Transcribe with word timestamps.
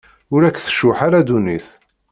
Ur 0.35 0.41
ak-tcuḥḥ 0.43 0.99
ara 1.07 1.19
ddunit. 1.23 1.67